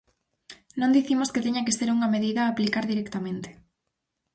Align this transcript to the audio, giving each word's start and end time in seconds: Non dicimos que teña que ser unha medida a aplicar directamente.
Non 0.79 0.93
dicimos 0.97 1.31
que 1.33 1.43
teña 1.45 1.65
que 1.65 1.75
ser 1.77 1.89
unha 1.95 2.11
medida 2.15 2.39
a 2.43 2.51
aplicar 2.53 2.85
directamente. 2.91 3.49